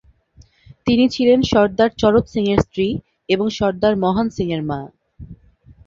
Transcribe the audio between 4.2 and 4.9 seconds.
সিংয়ের মা।